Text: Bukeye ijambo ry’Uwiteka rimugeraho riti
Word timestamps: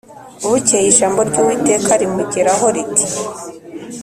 Bukeye 0.49 0.85
ijambo 0.91 1.19
ry’Uwiteka 1.27 1.91
rimugeraho 2.01 2.65
riti 2.75 3.07